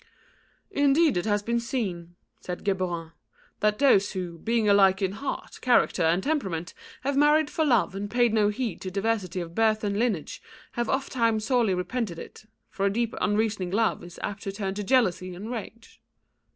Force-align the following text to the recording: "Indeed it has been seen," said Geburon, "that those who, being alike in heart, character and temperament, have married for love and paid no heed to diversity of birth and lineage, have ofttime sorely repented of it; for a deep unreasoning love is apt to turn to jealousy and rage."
"Indeed 0.71 1.15
it 1.15 1.25
has 1.27 1.43
been 1.43 1.59
seen," 1.59 2.15
said 2.39 2.65
Geburon, 2.65 3.11
"that 3.59 3.77
those 3.77 4.13
who, 4.13 4.39
being 4.39 4.67
alike 4.67 4.99
in 4.99 5.11
heart, 5.11 5.59
character 5.61 6.01
and 6.01 6.23
temperament, 6.23 6.73
have 7.01 7.15
married 7.15 7.51
for 7.51 7.63
love 7.63 7.93
and 7.93 8.09
paid 8.09 8.33
no 8.33 8.49
heed 8.49 8.81
to 8.81 8.89
diversity 8.89 9.41
of 9.41 9.53
birth 9.53 9.83
and 9.83 9.99
lineage, 9.99 10.41
have 10.71 10.87
ofttime 10.89 11.39
sorely 11.39 11.75
repented 11.75 12.17
of 12.17 12.25
it; 12.25 12.45
for 12.71 12.87
a 12.87 12.91
deep 12.91 13.13
unreasoning 13.21 13.69
love 13.69 14.03
is 14.03 14.17
apt 14.23 14.41
to 14.41 14.51
turn 14.51 14.73
to 14.73 14.83
jealousy 14.83 15.35
and 15.35 15.51
rage." 15.51 16.01